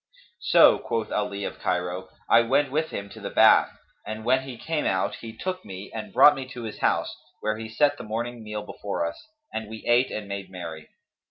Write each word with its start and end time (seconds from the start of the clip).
"So," 0.39 0.79
quoth 0.79 1.11
Ali 1.11 1.43
of 1.43 1.59
Cairo: 1.59 2.09
"I 2.27 2.41
went 2.41 2.71
with 2.71 2.89
him 2.89 3.07
to 3.09 3.19
the 3.19 3.29
bath, 3.29 3.69
and 4.03 4.25
when 4.25 4.43
we 4.47 4.57
came 4.57 4.85
out, 4.85 5.17
he 5.17 5.31
took 5.31 5.63
me 5.63 5.91
and 5.93 6.11
brought 6.11 6.33
me 6.35 6.47
to 6.47 6.63
his 6.63 6.79
house, 6.79 7.15
where 7.41 7.59
he 7.59 7.69
set 7.69 7.99
the 7.99 8.03
morning 8.03 8.41
meal 8.43 8.63
before 8.65 9.05
us, 9.05 9.27
and 9.53 9.69
we 9.69 9.85
ate 9.85 10.09
and 10.09 10.27
made 10.27 10.49
merry. 10.49 10.89